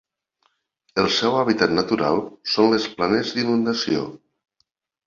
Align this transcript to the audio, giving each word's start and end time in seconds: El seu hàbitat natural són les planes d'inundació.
El 1.01 1.09
seu 1.17 1.37
hàbitat 1.41 1.75
natural 1.81 2.19
són 2.55 2.73
les 2.75 2.91
planes 2.99 3.37
d'inundació. 3.39 4.07